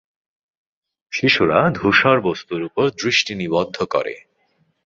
[1.13, 4.15] শিশুরা ধূসর বস্তুর উপর দৃষ্টি নিবদ্ধ করে।